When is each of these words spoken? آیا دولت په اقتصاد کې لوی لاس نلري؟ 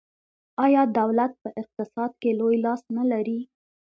آیا 0.65 0.81
دولت 0.99 1.31
په 1.41 1.49
اقتصاد 1.61 2.11
کې 2.21 2.29
لوی 2.39 2.55
لاس 2.65 2.81
نلري؟ 2.97 3.39